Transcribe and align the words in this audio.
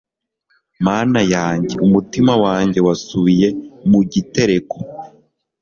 Mana 0.85 1.19
yanjye 1.33 1.75
umutima 1.85 2.33
wanjye 2.43 2.79
wasubiye 2.87 3.47
mu 3.89 3.99
gitereko 4.11 4.77